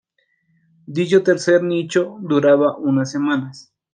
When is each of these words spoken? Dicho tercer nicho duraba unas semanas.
Dicho 0.95 1.19
tercer 1.27 1.61
nicho 1.61 2.03
duraba 2.31 2.75
unas 2.79 3.11
semanas. 3.11 3.71